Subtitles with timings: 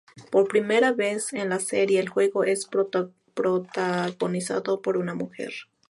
[0.31, 2.65] Por primera vez en la serie el juego es
[3.35, 5.51] protagonizado por una mujer.